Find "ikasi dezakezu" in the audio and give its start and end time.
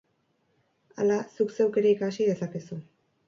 1.97-2.81